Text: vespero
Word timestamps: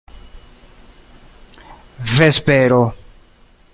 vespero 2.15 2.81